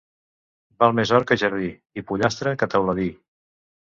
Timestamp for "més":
0.99-1.11